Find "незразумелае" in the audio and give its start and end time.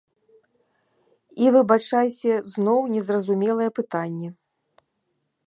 2.95-3.69